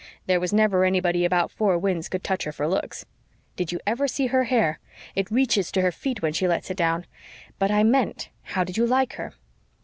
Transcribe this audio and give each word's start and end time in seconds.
There 0.25 0.39
was 0.39 0.51
never 0.51 0.83
anybody 0.83 1.25
about 1.25 1.51
Four 1.51 1.77
Winds 1.77 2.09
could 2.09 2.23
touch 2.23 2.45
her 2.45 2.51
for 2.51 2.67
looks. 2.67 3.05
Did 3.55 3.71
you 3.71 3.79
ever 3.85 4.07
see 4.07 4.25
her 4.25 4.45
hair? 4.45 4.79
It 5.13 5.29
reaches 5.29 5.71
to 5.73 5.81
her 5.83 5.91
feet 5.91 6.23
when 6.23 6.33
she 6.33 6.47
lets 6.47 6.71
it 6.71 6.77
down. 6.77 7.05
But 7.59 7.69
I 7.69 7.83
meant 7.83 8.29
how 8.41 8.63
did 8.63 8.77
you 8.77 8.87
like 8.87 9.13
her?" 9.17 9.35